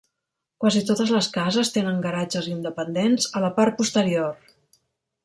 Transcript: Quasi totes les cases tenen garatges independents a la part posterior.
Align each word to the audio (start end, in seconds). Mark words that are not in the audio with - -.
Quasi 0.63 0.79
totes 0.85 1.11
les 1.15 1.27
cases 1.35 1.69
tenen 1.75 2.01
garatges 2.05 2.47
independents 2.53 3.29
a 3.41 3.45
la 3.45 3.53
part 3.61 3.79
posterior. 3.83 4.33